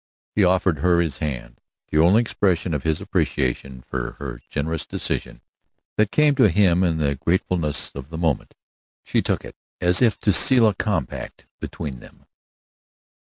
He 0.35 0.43
offered 0.43 0.79
her 0.79 0.99
his 0.99 1.19
hand, 1.19 1.61
the 1.91 1.99
only 1.99 2.21
expression 2.21 2.73
of 2.73 2.81
his 2.81 2.99
appreciation 3.01 3.83
for 3.83 4.13
her 4.13 4.41
generous 4.49 4.83
decision 4.83 5.41
that 5.95 6.09
came 6.09 6.33
to 6.37 6.49
him 6.49 6.83
in 6.83 6.97
the 6.97 7.13
gratefulness 7.13 7.91
of 7.93 8.09
the 8.09 8.17
moment. 8.17 8.55
She 9.03 9.21
took 9.21 9.45
it 9.45 9.55
as 9.79 10.01
if 10.01 10.19
to 10.21 10.33
seal 10.33 10.67
a 10.67 10.73
compact 10.73 11.45
between 11.59 11.99
them. 11.99 12.25